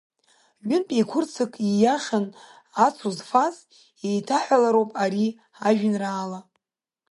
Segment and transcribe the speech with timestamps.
[0.67, 2.25] Ҩынтә еиқәрццак ииашан
[2.85, 3.55] ацу зфаз,
[4.07, 5.27] еиҭеиҳәалароуп ари
[5.67, 6.39] ажәеинраала.